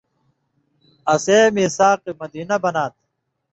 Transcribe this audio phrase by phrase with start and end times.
[1.13, 3.01] ،اَسے میثاق مدینہ بناں تھہ۔